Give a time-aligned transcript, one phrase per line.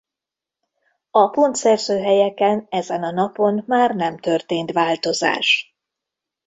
[1.11, 5.75] A pontszerző helyeken ezen a napon már nem történt változás.